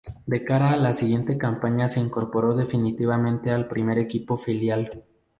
[0.25, 4.89] De cara a la siguiente campaña se incorporó definitivamente al primer equipo filial.